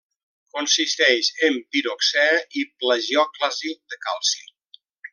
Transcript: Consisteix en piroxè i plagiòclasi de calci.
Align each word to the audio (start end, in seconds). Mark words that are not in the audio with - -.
Consisteix 0.53 1.29
en 1.49 1.59
piroxè 1.75 2.25
i 2.63 2.65
plagiòclasi 2.81 3.79
de 3.93 4.05
calci. 4.09 4.47